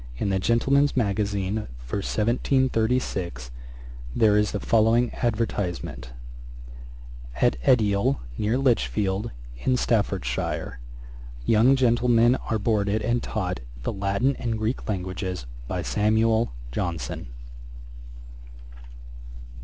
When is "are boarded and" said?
12.49-13.21